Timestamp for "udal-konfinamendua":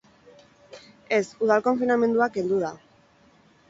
1.45-2.33